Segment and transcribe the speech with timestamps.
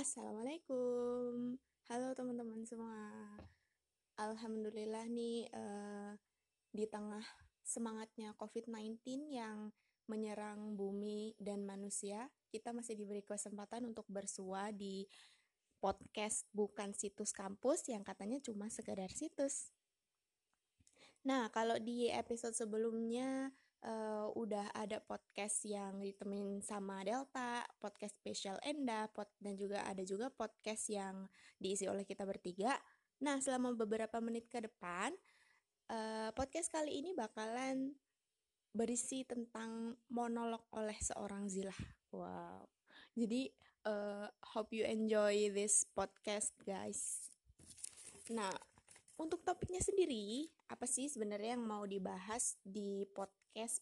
[0.00, 1.60] Assalamualaikum,
[1.92, 3.12] halo teman-teman semua.
[4.16, 6.16] Alhamdulillah nih uh,
[6.72, 7.20] di tengah
[7.60, 8.96] semangatnya COVID-19
[9.28, 9.68] yang
[10.08, 15.04] menyerang bumi dan manusia, kita masih diberi kesempatan untuk bersua di
[15.84, 19.68] podcast bukan situs kampus yang katanya cuma sekedar situs.
[21.28, 23.52] Nah, kalau di episode sebelumnya
[23.84, 30.04] uh, udah ada podcast yang ditemenin sama Delta, podcast spesial Enda, pod, dan juga ada
[30.04, 32.76] juga podcast yang diisi oleh kita bertiga.
[33.20, 35.12] Nah, selama beberapa menit ke depan,
[35.92, 37.92] uh, podcast kali ini bakalan
[38.70, 41.80] berisi tentang monolog oleh seorang Zilah.
[42.14, 42.64] Wow.
[43.18, 43.50] Jadi,
[43.84, 47.28] uh, hope you enjoy this podcast, guys.
[48.30, 48.54] Nah,
[49.20, 53.39] untuk topiknya sendiri, apa sih sebenarnya yang mau dibahas di podcast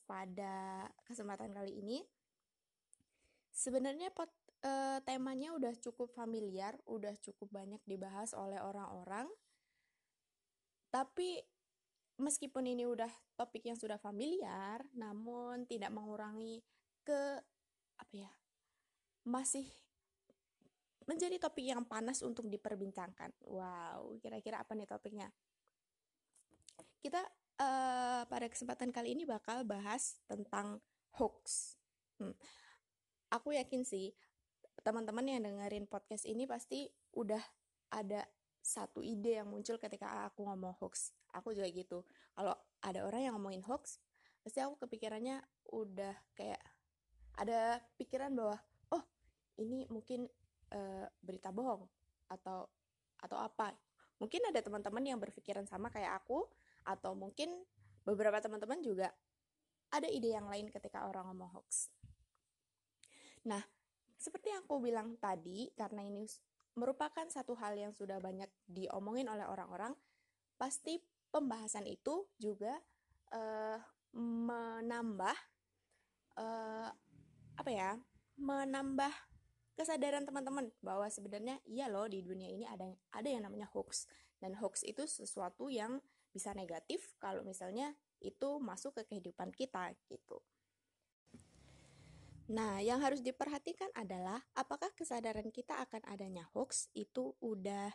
[0.08, 1.98] pada kesempatan kali ini?
[3.52, 4.30] Sebenarnya pot,
[4.62, 9.28] e, temanya udah cukup familiar, udah cukup banyak dibahas oleh orang-orang.
[10.88, 11.42] Tapi
[12.18, 16.64] meskipun ini udah topik yang sudah familiar, namun tidak mengurangi
[17.04, 17.42] ke
[17.98, 18.30] apa ya?
[19.28, 19.68] Masih
[21.08, 23.32] menjadi topik yang panas untuk diperbincangkan.
[23.48, 25.28] Wow, kira-kira apa nih topiknya?
[27.00, 27.24] Kita
[27.58, 30.78] uh, pada kesempatan kali ini bakal bahas tentang
[31.18, 31.74] hoax.
[32.18, 32.34] Hmm.
[33.34, 34.14] Aku yakin sih
[34.80, 37.42] teman-teman yang dengerin podcast ini pasti udah
[37.92, 38.24] ada
[38.62, 41.12] satu ide yang muncul ketika aku ngomong hoax.
[41.34, 42.06] Aku juga gitu.
[42.32, 44.00] Kalau ada orang yang ngomongin hoax,
[44.42, 45.42] pasti aku kepikirannya
[45.74, 46.62] udah kayak
[47.38, 48.56] ada pikiran bahwa
[48.90, 49.04] oh
[49.60, 50.26] ini mungkin
[50.74, 51.86] uh, berita bohong
[52.28, 52.66] atau
[53.18, 53.74] atau apa
[54.18, 56.46] mungkin ada teman-teman yang berpikiran sama kayak aku
[56.84, 57.50] atau mungkin
[58.04, 59.12] beberapa teman-teman juga
[59.88, 61.88] ada ide yang lain ketika orang ngomong hoax.
[63.48, 63.62] Nah
[64.18, 66.26] seperti yang aku bilang tadi karena ini
[66.74, 69.94] merupakan satu hal yang sudah banyak diomongin oleh orang-orang
[70.58, 70.98] pasti
[71.30, 72.74] pembahasan itu juga
[73.30, 73.78] uh,
[74.14, 75.36] menambah
[76.38, 76.90] uh,
[77.58, 77.98] apa ya
[78.38, 79.10] menambah
[79.78, 84.10] kesadaran teman-teman bahwa sebenarnya iya loh di dunia ini ada ada yang namanya hoax.
[84.38, 86.02] Dan hoax itu sesuatu yang
[86.38, 87.90] bisa negatif kalau misalnya
[88.22, 90.38] itu masuk ke kehidupan kita gitu.
[92.54, 97.90] Nah, yang harus diperhatikan adalah apakah kesadaran kita akan adanya hoax itu udah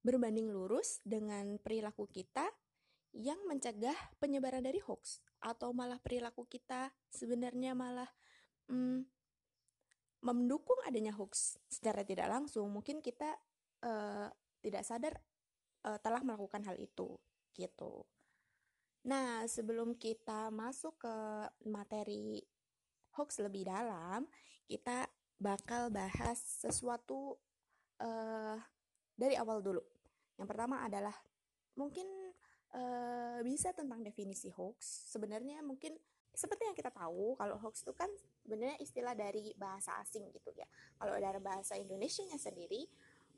[0.00, 2.46] berbanding lurus dengan perilaku kita
[3.12, 5.20] yang mencegah penyebaran dari hoax?
[5.42, 8.08] Atau malah perilaku kita sebenarnya malah
[8.70, 9.04] hmm,
[10.24, 12.72] mendukung adanya hoax secara tidak langsung?
[12.72, 13.36] Mungkin kita
[13.84, 14.32] uh,
[14.64, 15.20] tidak sadar
[15.84, 17.18] uh, telah melakukan hal itu
[17.54, 18.04] gitu.
[19.02, 21.16] Nah, sebelum kita masuk ke
[21.66, 22.38] materi
[23.18, 24.30] hoax lebih dalam,
[24.70, 25.10] kita
[25.42, 27.34] bakal bahas sesuatu
[27.98, 28.56] uh,
[29.18, 29.82] dari awal dulu.
[30.38, 31.14] Yang pertama adalah
[31.74, 32.06] mungkin
[32.72, 35.10] uh, bisa tentang definisi hoax.
[35.10, 35.98] Sebenarnya mungkin
[36.32, 38.08] seperti yang kita tahu kalau hoax itu kan
[38.40, 40.64] sebenarnya istilah dari bahasa asing gitu ya
[40.96, 42.88] kalau dari bahasa Indonesia nya sendiri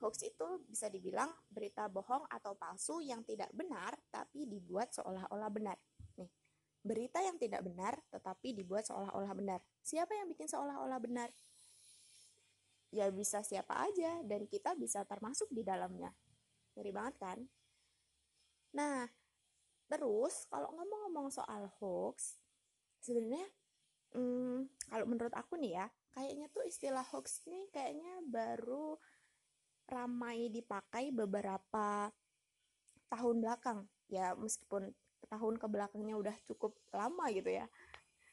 [0.05, 5.81] hoax itu bisa dibilang berita bohong atau palsu yang tidak benar tapi dibuat seolah-olah benar.
[6.21, 6.29] Nih
[6.85, 9.65] berita yang tidak benar tetapi dibuat seolah-olah benar.
[9.81, 11.33] Siapa yang bikin seolah-olah benar?
[12.93, 16.13] Ya bisa siapa aja dan kita bisa termasuk di dalamnya.
[16.77, 17.39] Ngeri banget kan?
[18.77, 19.09] Nah
[19.89, 22.37] terus kalau ngomong-ngomong soal hoax
[23.01, 23.49] sebenarnya
[24.17, 28.97] hmm, kalau menurut aku nih ya kayaknya tuh istilah hoax ini kayaknya baru
[29.89, 32.11] ramai dipakai beberapa
[33.13, 33.87] tahun belakang.
[34.09, 34.93] Ya meskipun
[35.29, 37.67] tahun ke belakangnya udah cukup lama gitu ya.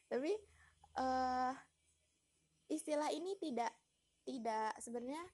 [0.08, 0.32] Tapi
[1.00, 1.52] uh,
[2.68, 3.72] istilah ini tidak
[4.22, 5.24] tidak sebenarnya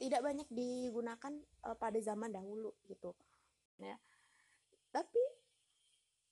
[0.00, 3.14] tidak banyak digunakan uh, pada zaman dahulu gitu.
[3.78, 3.98] Ya.
[4.90, 5.22] Tapi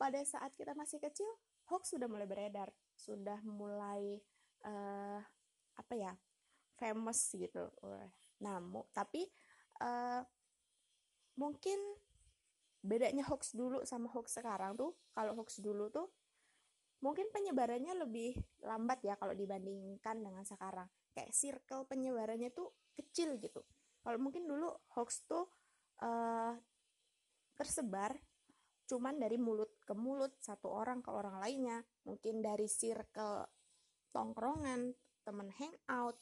[0.01, 1.29] pada saat kita masih kecil
[1.71, 4.19] hoax sudah mulai beredar, sudah mulai
[4.67, 5.21] uh,
[5.79, 6.13] apa ya
[6.81, 7.71] famous gitu.
[8.41, 8.61] Nah,
[8.93, 9.25] tapi
[9.81, 10.21] uh,
[11.37, 11.79] mungkin
[12.81, 16.09] bedanya hoax dulu sama hoax sekarang tuh, kalau hoax dulu tuh
[17.01, 20.89] mungkin penyebarannya lebih lambat ya kalau dibandingkan dengan sekarang.
[21.13, 23.65] Kayak circle penyebarannya tuh kecil gitu.
[24.01, 25.49] Kalau mungkin dulu hoax tuh
[26.01, 26.57] uh,
[27.57, 28.17] tersebar
[28.89, 33.47] cuman dari mulut ke mulut satu orang ke orang lainnya mungkin dari circle
[34.11, 34.91] tongkrongan
[35.23, 36.19] temen hangout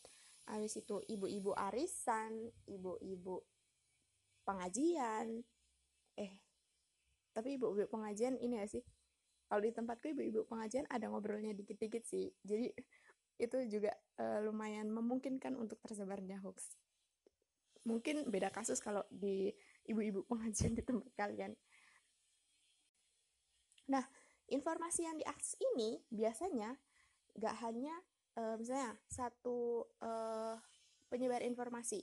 [0.48, 3.44] habis itu ibu-ibu arisan ibu-ibu
[4.48, 5.44] pengajian.
[6.16, 6.32] Eh
[7.38, 8.82] tapi ibu-ibu pengajian ini gak sih?
[9.46, 12.32] Kalau di tempatku ibu-ibu pengajian ada ngobrolnya dikit-dikit sih.
[12.42, 12.72] Jadi
[13.44, 16.74] itu juga uh, lumayan memungkinkan untuk tersebarnya hoax.
[17.86, 19.54] Mungkin beda kasus kalau di
[19.86, 21.54] ibu-ibu pengajian di tempat kalian.
[23.88, 24.04] Nah
[24.50, 26.74] informasi yang diakses ini biasanya
[27.38, 27.94] gak hanya
[28.38, 30.54] uh, misalnya satu uh,
[31.10, 31.98] penyebar informasi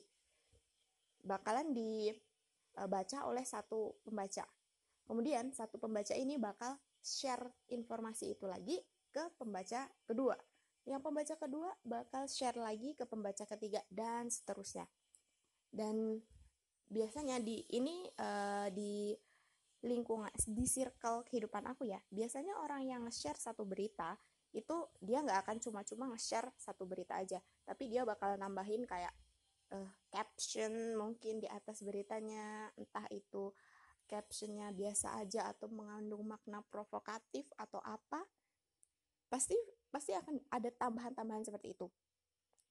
[1.25, 4.45] bakalan dibaca oleh satu pembaca.
[5.05, 8.77] Kemudian satu pembaca ini bakal share informasi itu lagi
[9.09, 10.37] ke pembaca kedua.
[10.85, 14.85] Yang pembaca kedua bakal share lagi ke pembaca ketiga dan seterusnya.
[15.69, 16.21] Dan
[16.85, 19.17] biasanya di ini uh, di
[19.85, 24.17] lingkungan di circle kehidupan aku ya biasanya orang yang nge-share satu berita
[24.55, 29.11] itu dia nggak akan cuma-cuma nge-share satu berita aja tapi dia bakal nambahin kayak
[29.75, 33.51] uh, caption mungkin di atas beritanya entah itu
[34.05, 38.21] captionnya biasa aja atau mengandung makna provokatif atau apa
[39.25, 39.57] pasti
[39.89, 41.87] pasti akan ada tambahan-tambahan seperti itu.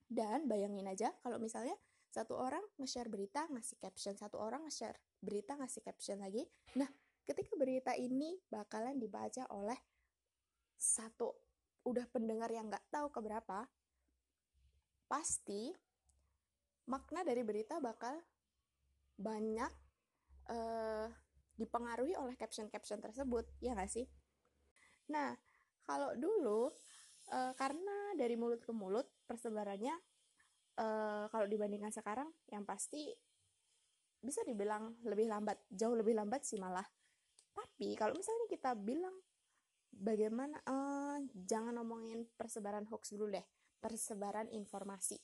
[0.07, 1.75] Dan bayangin aja kalau misalnya
[2.15, 6.47] satu orang nge-share berita ngasih caption, satu orang nge-share berita ngasih caption lagi.
[6.79, 6.87] Nah,
[7.27, 9.77] ketika berita ini bakalan dibaca oleh
[10.79, 11.44] satu
[11.85, 13.69] udah pendengar yang nggak tahu keberapa,
[15.09, 15.73] pasti
[16.89, 18.17] makna dari berita bakal
[19.15, 19.73] banyak
[20.51, 21.09] uh,
[21.55, 24.09] dipengaruhi oleh caption-caption tersebut, ya nggak sih?
[25.13, 25.37] Nah,
[25.85, 26.73] kalau dulu
[27.33, 29.95] uh, karena dari mulut ke mulut persebarannya
[30.81, 33.13] uh, kalau dibandingkan sekarang yang pasti
[34.25, 36.85] bisa dibilang lebih lambat jauh lebih lambat sih malah
[37.53, 39.15] tapi kalau misalnya kita bilang
[39.99, 43.47] bagaimana uh, jangan ngomongin persebaran hoax dulu deh
[43.79, 45.19] persebaran informasi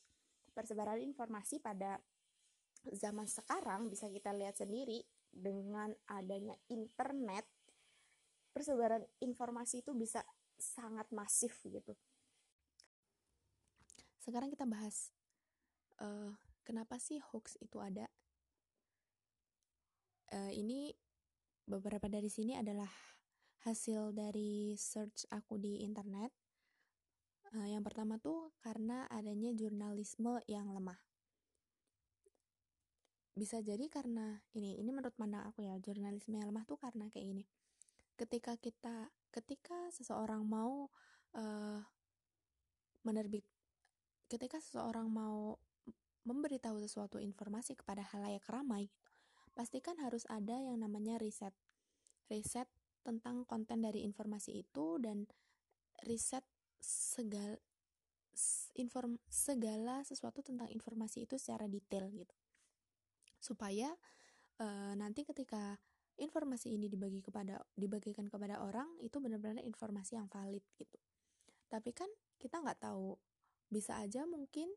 [0.53, 1.99] persebaran informasi pada
[2.97, 7.47] zaman sekarang bisa kita lihat sendiri dengan adanya internet
[8.51, 10.27] persebaran informasi itu bisa
[10.59, 11.95] sangat masif gitu.
[14.21, 15.15] Sekarang kita bahas
[16.03, 16.35] uh,
[16.67, 18.05] kenapa sih hoax itu ada.
[20.31, 20.95] Uh, ini
[21.67, 22.91] beberapa dari sini adalah
[23.65, 26.33] hasil dari search aku di internet.
[27.51, 30.99] Uh, yang pertama tuh karena adanya jurnalisme yang lemah.
[33.35, 37.27] Bisa jadi karena ini, ini menurut pandang aku ya, jurnalisme yang lemah tuh karena kayak
[37.27, 37.45] gini.
[38.15, 40.91] Ketika kita ketika seseorang mau
[41.39, 41.81] uh,
[43.07, 43.47] menerbit
[44.31, 45.59] ketika seseorang mau
[46.23, 48.93] memberitahu sesuatu informasi kepada halayak ramai
[49.57, 51.55] pastikan harus ada yang namanya riset
[52.31, 52.69] riset
[53.01, 55.25] tentang konten dari informasi itu dan
[56.05, 56.45] riset
[56.81, 57.59] segala
[58.79, 62.37] inform segala sesuatu tentang informasi itu secara detail gitu.
[63.41, 63.93] Supaya
[64.61, 65.77] uh, nanti ketika
[66.21, 71.01] informasi ini dibagi kepada dibagikan kepada orang itu benar-benar informasi yang valid gitu.
[71.69, 72.09] Tapi kan
[72.41, 73.17] kita nggak tahu
[73.71, 74.69] bisa aja mungkin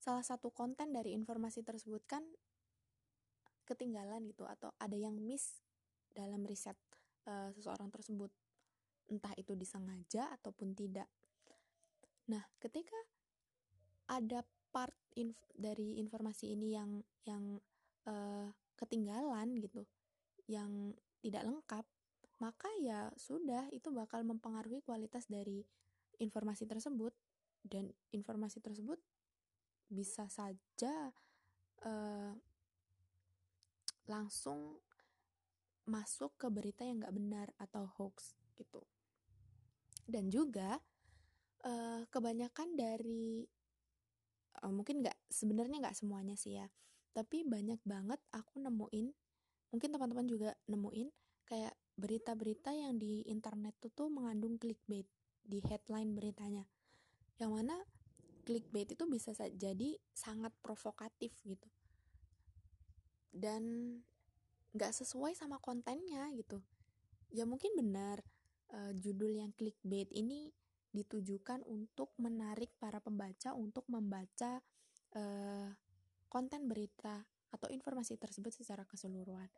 [0.00, 2.24] salah satu konten dari informasi tersebut kan
[3.64, 5.64] ketinggalan gitu atau ada yang miss
[6.12, 6.76] dalam riset
[7.28, 8.30] uh, seseorang tersebut
[9.12, 11.08] entah itu disengaja ataupun tidak.
[12.32, 12.96] Nah ketika
[14.08, 16.90] ada part inf dari informasi ini yang
[17.28, 17.44] yang
[18.08, 19.84] uh, ketinggalan gitu
[20.50, 20.92] yang
[21.24, 21.84] tidak lengkap,
[22.42, 25.64] maka ya sudah itu bakal mempengaruhi kualitas dari
[26.20, 27.16] informasi tersebut.
[27.64, 29.00] Dan informasi tersebut
[29.88, 31.08] bisa saja
[31.80, 32.32] uh,
[34.04, 34.84] langsung
[35.84, 38.80] masuk ke berita yang nggak benar atau hoax gitu.
[40.04, 40.80] Dan juga
[41.64, 43.44] uh, kebanyakan dari
[44.60, 46.68] uh, mungkin nggak sebenarnya nggak semuanya sih ya,
[47.14, 49.14] tapi banyak banget aku nemuin
[49.74, 51.10] mungkin teman-teman juga nemuin
[51.50, 55.06] kayak berita-berita yang di internet tuh tuh mengandung clickbait
[55.42, 56.62] di headline beritanya
[57.42, 57.74] yang mana
[58.46, 61.66] clickbait itu bisa jadi sangat provokatif gitu
[63.34, 63.62] dan
[64.74, 66.58] nggak sesuai sama kontennya gitu
[67.30, 68.22] ya mungkin benar
[68.74, 70.50] uh, judul yang clickbait ini
[70.94, 74.62] ditujukan untuk menarik para pembaca untuk membaca
[75.18, 75.68] uh,
[76.30, 79.50] konten berita atau informasi tersebut secara keseluruhan.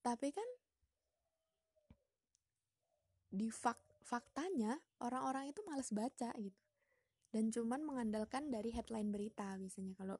[0.00, 0.48] Tapi kan
[3.28, 6.60] di fak faktanya orang-orang itu males baca gitu.
[7.28, 10.16] Dan cuman mengandalkan dari headline berita biasanya kalau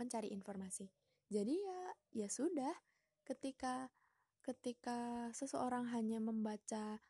[0.00, 0.88] mencari informasi.
[1.28, 1.80] Jadi ya
[2.24, 2.72] ya sudah
[3.24, 3.88] ketika
[4.44, 7.00] ketika seseorang hanya membaca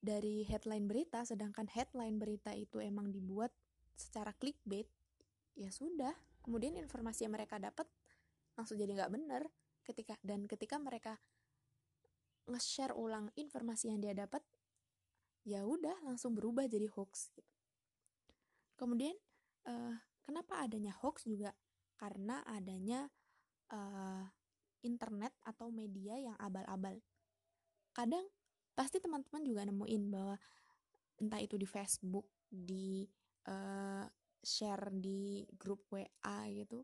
[0.00, 3.52] dari headline berita sedangkan headline berita itu emang dibuat
[3.96, 4.88] secara clickbait
[5.56, 7.88] ya sudah kemudian informasi yang mereka dapat
[8.56, 9.42] langsung jadi nggak bener
[9.84, 11.16] ketika dan ketika mereka
[12.48, 14.42] nge-share ulang informasi yang dia dapat
[15.44, 17.52] ya udah langsung berubah jadi hoax gitu.
[18.76, 19.16] Kemudian
[19.68, 21.52] uh, kenapa adanya hoax juga
[21.96, 23.08] karena adanya
[23.72, 24.24] uh,
[24.82, 26.98] internet atau media yang abal-abal.
[27.92, 28.24] Kadang
[28.72, 30.36] pasti teman-teman juga nemuin bahwa
[31.20, 33.04] entah itu di Facebook, di
[33.48, 34.06] uh,
[34.40, 36.80] share di grup WA gitu.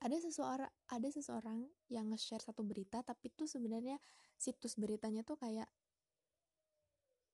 [0.00, 4.00] Ada seseorang ada seseorang yang nge-share satu berita tapi tuh sebenarnya
[4.40, 5.68] situs beritanya tuh kayak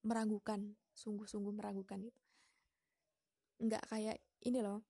[0.03, 2.21] meragukan, sungguh-sungguh meragukan gitu.
[3.63, 4.83] Nggak kayak ini loh.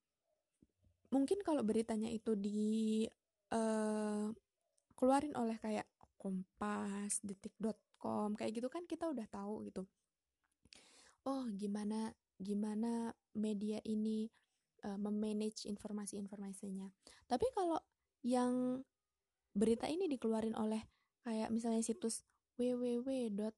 [1.13, 3.07] Mungkin kalau beritanya itu di
[3.55, 4.29] uh,
[4.97, 5.87] keluarin oleh kayak
[6.17, 9.87] Kompas, detik.com kayak gitu kan kita udah tahu gitu.
[11.29, 14.27] Oh, gimana gimana media ini
[14.83, 16.91] uh, memanage informasi-informasinya.
[17.31, 17.79] Tapi kalau
[18.27, 18.83] yang
[19.55, 20.83] berita ini dikeluarin oleh
[21.23, 22.27] kayak misalnya situs
[22.59, 23.55] www.gosip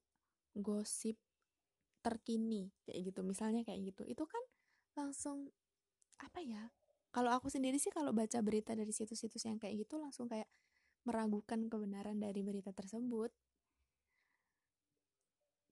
[1.99, 4.39] terkini kayak gitu misalnya kayak gitu itu kan
[4.95, 5.51] langsung
[6.23, 6.71] apa ya
[7.11, 10.47] kalau aku sendiri sih kalau baca berita dari situs-situs yang kayak gitu langsung kayak
[11.07, 13.31] meragukan kebenaran dari berita tersebut.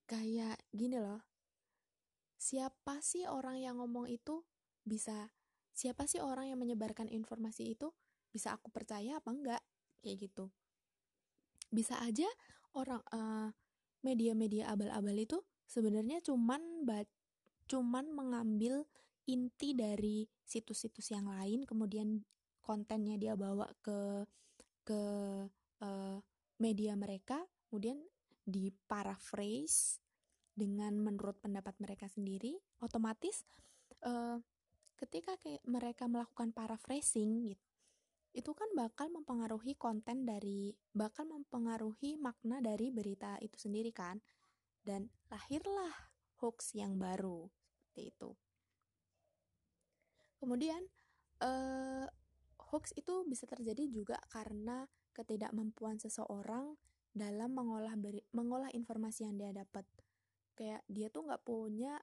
[0.07, 1.19] Kayak gini loh
[2.37, 4.45] siapa sih orang yang ngomong itu?
[4.85, 5.33] Bisa
[5.73, 7.91] siapa sih orang yang menyebarkan informasi itu?
[8.31, 9.61] Bisa aku percaya apa enggak?
[9.99, 10.45] Kayak gitu.
[11.67, 12.29] Bisa aja
[12.77, 13.51] orang uh,
[14.05, 16.87] media-media abal-abal itu sebenarnya cuman
[17.67, 18.87] cuman mengambil
[19.27, 22.23] inti dari situs-situs yang lain kemudian
[22.63, 24.23] kontennya dia bawa ke
[24.87, 25.03] ke
[25.83, 26.17] uh,
[26.63, 27.99] media mereka kemudian
[28.47, 29.99] di paraphrase
[30.55, 33.43] dengan menurut pendapat mereka sendiri otomatis
[34.07, 34.39] uh,
[34.95, 37.67] ketika kayak mereka melakukan paraphrasing gitu
[38.37, 44.21] itu kan bakal mempengaruhi konten dari bakal mempengaruhi makna dari berita itu sendiri kan?
[44.85, 48.29] Dan lahirlah hoax yang baru seperti itu.
[50.37, 50.85] Kemudian
[51.41, 52.05] uh,
[52.71, 56.75] hoax itu bisa terjadi juga karena ketidakmampuan seseorang
[57.15, 59.87] dalam mengolah beri, mengolah informasi yang dia dapat
[60.57, 62.01] kayak dia tuh nggak punya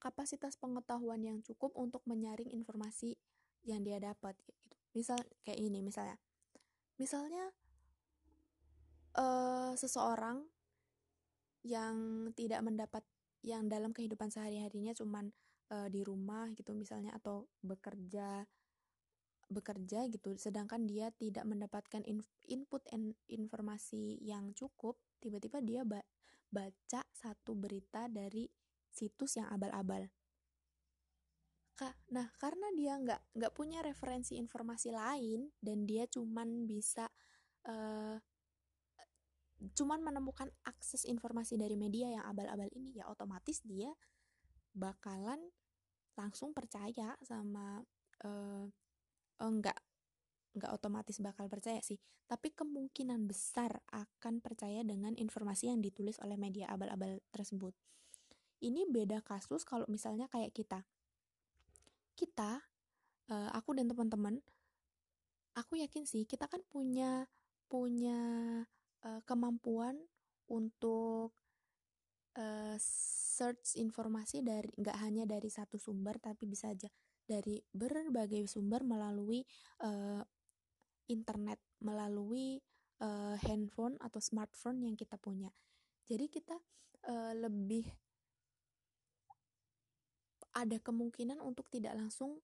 [0.00, 3.16] kapasitas pengetahuan yang cukup untuk menyaring informasi
[3.62, 4.66] yang dia dapat gitu.
[4.92, 6.18] Misal kayak ini misalnya.
[6.98, 7.48] Misalnya
[9.16, 10.42] uh, seseorang
[11.62, 13.06] yang tidak mendapat
[13.42, 15.30] yang dalam kehidupan sehari-harinya cuman
[15.70, 18.46] uh, di rumah gitu misalnya atau bekerja
[19.52, 22.02] bekerja gitu sedangkan dia tidak mendapatkan
[22.48, 26.02] input and informasi yang cukup tiba-tiba dia ba
[26.52, 28.44] baca satu berita dari
[28.92, 30.04] situs yang abal-abal.
[32.12, 37.08] Nah, karena dia nggak nggak punya referensi informasi lain dan dia cuman bisa
[37.66, 38.20] uh,
[39.72, 43.90] cuman menemukan akses informasi dari media yang abal-abal ini, ya otomatis dia
[44.76, 45.40] bakalan
[46.14, 47.80] langsung percaya sama
[48.22, 48.68] uh,
[49.48, 49.78] enggak
[50.52, 51.96] nggak otomatis bakal percaya sih,
[52.28, 57.72] tapi kemungkinan besar akan percaya dengan informasi yang ditulis oleh media abal-abal tersebut.
[58.60, 60.84] Ini beda kasus kalau misalnya kayak kita.
[62.12, 62.60] Kita,
[63.32, 64.44] uh, aku dan teman-teman,
[65.56, 67.24] aku yakin sih kita kan punya
[67.72, 68.20] punya
[69.08, 69.96] uh, kemampuan
[70.52, 71.32] untuk
[72.80, 76.88] search informasi dari nggak hanya dari satu sumber tapi bisa aja
[77.26, 79.42] dari berbagai sumber melalui
[79.82, 80.22] uh,
[81.10, 82.58] internet melalui
[83.02, 85.50] uh, handphone atau smartphone yang kita punya.
[86.06, 86.56] Jadi kita
[87.08, 87.86] uh, lebih
[90.52, 92.38] ada kemungkinan untuk tidak langsung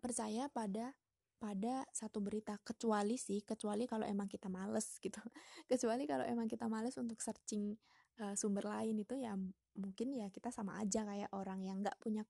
[0.00, 0.96] percaya pada
[1.36, 5.20] pada satu berita kecuali sih kecuali kalau emang kita males gitu
[5.68, 7.76] kecuali kalau emang kita males untuk searching
[8.24, 9.36] uh, sumber lain itu ya
[9.76, 12.24] mungkin ya kita sama aja kayak orang yang nggak punya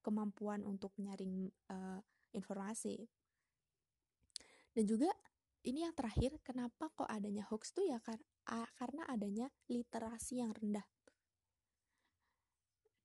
[0.00, 2.00] kemampuan untuk menyaring uh,
[2.32, 3.08] informasi
[4.74, 5.10] dan juga
[5.66, 8.16] ini yang terakhir, kenapa kok adanya hoax tuh ya kar
[8.80, 10.86] karena adanya literasi yang rendah.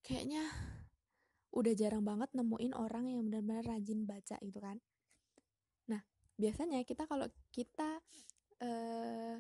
[0.06, 0.46] Kayaknya
[1.52, 4.78] udah jarang banget nemuin orang yang benar-benar rajin baca gitu kan.
[5.90, 6.02] Nah,
[6.38, 8.00] biasanya kita kalau kita
[8.64, 9.36] uh,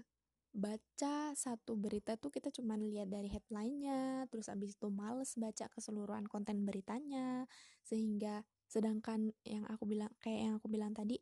[0.55, 6.31] baca satu berita tuh kita cuma lihat dari headline-nya, terus abis itu males baca keseluruhan
[6.31, 7.43] konten beritanya,
[7.83, 8.39] sehingga
[8.71, 11.19] sedangkan yang aku bilang kayak yang aku bilang tadi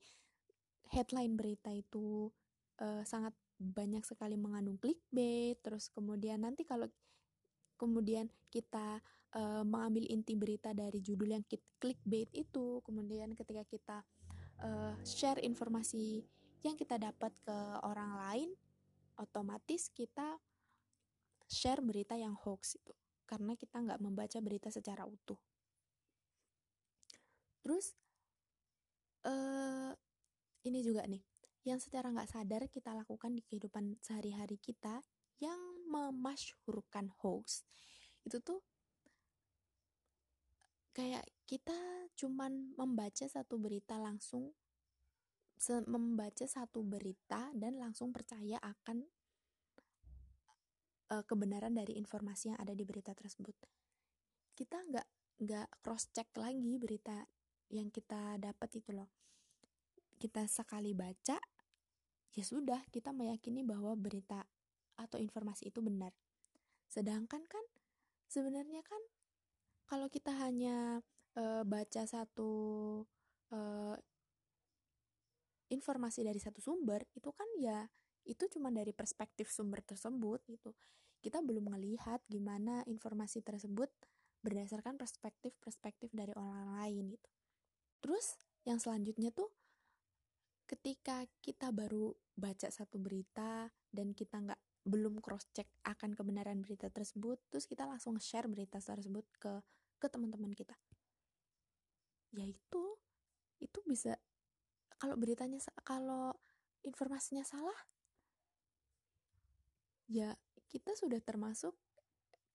[0.94, 2.30] headline berita itu
[2.78, 5.58] uh, sangat banyak sekali mengandung clickbait.
[5.66, 6.86] Terus kemudian nanti kalau
[7.82, 9.02] kemudian kita
[9.34, 11.44] uh, mengambil inti berita dari judul yang
[11.82, 13.98] clickbait itu kemudian ketika kita
[14.62, 16.22] uh, share informasi
[16.64, 18.50] yang kita dapat ke orang lain
[19.20, 20.38] otomatis kita
[21.50, 22.94] share berita yang hoax itu
[23.30, 25.40] karena kita nggak membaca berita secara utuh.
[27.64, 27.96] Terus
[29.24, 29.92] uh,
[30.68, 31.24] ini juga nih
[31.64, 35.00] yang secara nggak sadar kita lakukan di kehidupan sehari-hari kita
[35.40, 37.64] yang memasyhurkan hoax
[38.28, 38.60] itu tuh
[40.92, 41.76] kayak kita
[42.20, 44.52] cuman membaca satu berita langsung
[45.88, 49.06] membaca satu berita dan langsung percaya akan
[51.14, 53.54] uh, kebenaran dari informasi yang ada di berita tersebut.
[54.54, 55.08] Kita nggak
[55.44, 57.26] nggak cross check lagi berita
[57.74, 59.10] yang kita dapat itu loh.
[60.18, 61.38] Kita sekali baca
[62.34, 64.42] ya sudah kita meyakini bahwa berita
[64.98, 66.14] atau informasi itu benar.
[66.90, 67.66] Sedangkan kan
[68.30, 69.02] sebenarnya kan
[69.86, 71.02] kalau kita hanya
[71.38, 72.52] e, baca satu
[73.54, 73.58] e,
[75.74, 77.84] informasi dari satu sumber itu kan ya
[78.24, 80.72] itu cuma dari perspektif sumber tersebut gitu.
[81.20, 83.92] Kita belum melihat gimana informasi tersebut
[84.44, 87.30] berdasarkan perspektif-perspektif dari orang lain gitu.
[88.04, 88.36] Terus
[88.68, 89.52] yang selanjutnya tuh
[90.68, 96.92] ketika kita baru baca satu berita dan kita nggak belum cross check akan kebenaran berita
[96.92, 99.64] tersebut terus kita langsung share berita tersebut ke
[99.96, 100.76] ke teman-teman kita
[102.36, 102.84] ya itu
[103.64, 104.20] itu bisa
[105.04, 106.32] kalau beritanya kalau
[106.88, 107.76] informasinya salah
[110.08, 110.32] ya
[110.72, 111.76] kita sudah termasuk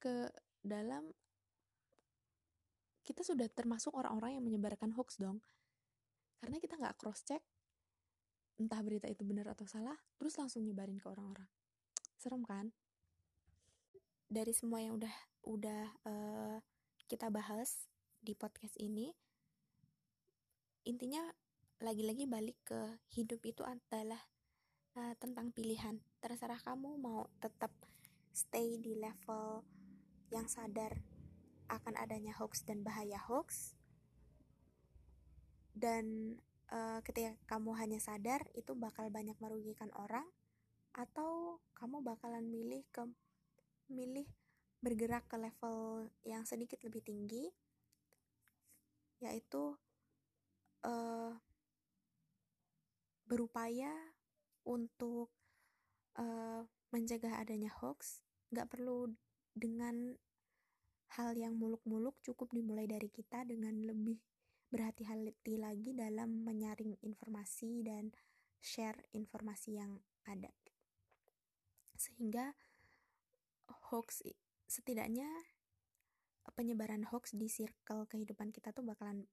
[0.01, 0.33] ke
[0.65, 1.13] dalam
[3.05, 5.45] kita sudah termasuk orang-orang yang menyebarkan hoax dong
[6.41, 7.45] karena kita nggak cross check
[8.59, 11.47] entah berita itu benar atau salah, terus langsung nyebarin ke orang-orang.
[12.19, 12.75] Serem kan?
[14.27, 15.15] Dari semua yang udah
[15.47, 16.59] udah uh,
[17.07, 17.87] kita bahas
[18.19, 19.15] di podcast ini,
[20.85, 21.23] intinya
[21.79, 22.81] lagi-lagi balik ke
[23.15, 24.19] hidup itu adalah
[24.99, 26.03] uh, tentang pilihan.
[26.19, 27.71] Terserah kamu mau tetap
[28.35, 29.63] stay di level
[30.31, 30.95] yang sadar
[31.69, 33.77] akan adanya hoax dan bahaya hoax
[35.79, 36.35] dan
[36.75, 40.27] uh, ketika kamu hanya sadar itu bakal banyak merugikan orang
[40.97, 43.07] atau kamu bakalan milih ke
[43.93, 44.27] milih
[44.83, 47.47] bergerak ke level yang sedikit lebih tinggi
[49.23, 49.75] yaitu
[50.87, 51.35] uh,
[53.29, 53.93] berupaya
[54.65, 55.29] untuk
[56.17, 59.13] uh, mencegah adanya hoax nggak perlu
[59.53, 60.17] dengan
[61.21, 64.21] hal yang muluk-muluk cukup dimulai dari kita dengan lebih
[64.69, 68.13] berhati-hati lagi dalam menyaring informasi dan
[68.61, 69.97] share informasi yang
[70.29, 70.53] ada.
[71.97, 72.53] Sehingga
[73.89, 74.25] hoax
[74.69, 75.29] setidaknya
[76.53, 79.25] penyebaran hoax di circle kehidupan kita tuh bakalan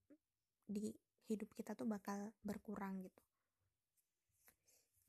[0.67, 0.95] di
[1.27, 3.23] hidup kita tuh bakal berkurang gitu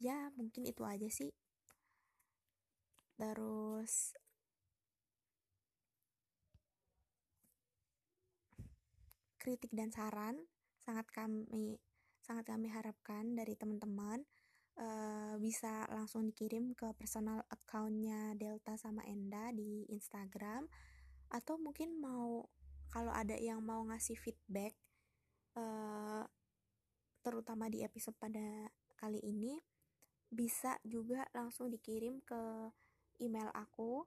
[0.01, 1.33] ya mungkin itu aja sih.
[3.17, 4.13] Terus
[9.41, 10.37] kritik dan saran
[10.83, 11.79] sangat kami
[12.19, 14.27] sangat kami harapkan dari teman-teman
[14.75, 20.67] uh, bisa langsung dikirim ke personal accountnya Delta sama Enda di Instagram.
[21.31, 22.47] Atau mungkin mau
[22.91, 24.75] kalau ada yang mau ngasih feedback
[25.59, 26.27] uh,
[27.23, 29.59] terutama di episode pada kali ini
[30.31, 32.73] bisa juga langsung dikirim ke
[33.23, 34.05] email aku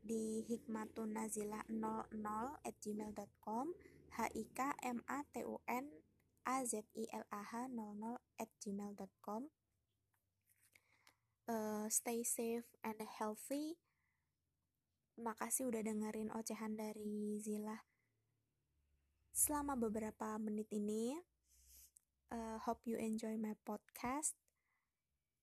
[0.00, 2.16] di hikmatunazila 00
[2.64, 3.66] at gmail.com
[4.10, 5.86] h i k m a t u n
[6.48, 9.42] a z i l a h 00 at gmail.com
[11.50, 13.76] uh, stay safe and healthy.
[15.20, 17.76] Makasih udah dengerin ocehan dari Zila
[19.30, 21.12] selama beberapa menit ini.
[22.30, 24.39] Uh, hope you enjoy my podcast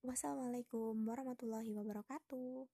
[0.06, 2.70] wassalamualaikum warahmatullahi wabarakatuh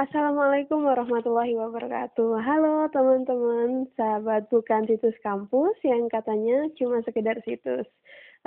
[0.00, 2.40] Assalamualaikum warahmatullahi wabarakatuh.
[2.40, 7.84] Halo teman-teman, sahabat bukan situs kampus yang katanya cuma sekedar situs.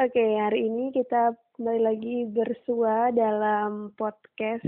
[0.02, 4.66] Oke, hari ini kita kembali lagi bersua dalam podcast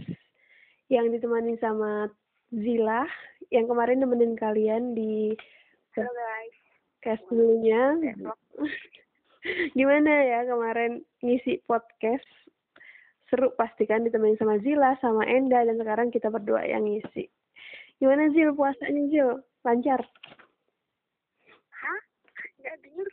[0.93, 2.13] yang ditemani sama
[2.53, 3.09] Zila
[3.49, 5.33] yang kemarin nemenin kalian di
[5.95, 6.57] Halo guys.
[6.99, 7.95] Cast dulunya.
[9.77, 12.25] Gimana ya kemarin ngisi podcast?
[13.31, 17.25] Seru pasti kan ditemenin sama Zila, sama Enda, dan sekarang kita berdua yang ngisi.
[17.97, 19.39] Gimana Zil puasanya Zil?
[19.63, 20.03] Lancar?
[21.71, 21.99] Hah?
[22.61, 23.07] Gak denger.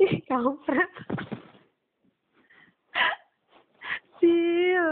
[0.00, 0.92] Ih, kampret.
[4.18, 4.88] Zil.